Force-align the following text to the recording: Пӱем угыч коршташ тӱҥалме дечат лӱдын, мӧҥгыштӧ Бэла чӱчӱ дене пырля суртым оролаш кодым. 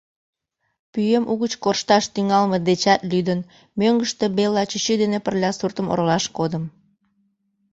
Пӱем 0.91 1.25
угыч 1.31 1.53
коршташ 1.63 2.03
тӱҥалме 2.13 2.57
дечат 2.67 3.01
лӱдын, 3.11 3.39
мӧҥгыштӧ 3.79 4.25
Бэла 4.35 4.63
чӱчӱ 4.71 4.93
дене 5.01 5.19
пырля 5.25 5.51
суртым 5.57 5.87
оролаш 5.91 6.25
кодым. 6.37 6.63